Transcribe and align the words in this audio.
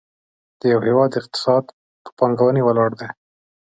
د 0.59 0.61
یو 0.73 0.79
هېواد 0.87 1.11
اقتصاد 1.19 1.63
په 2.03 2.09
پانګونې 2.17 2.61
ولاړ 2.63 2.91
دی. 2.99 3.09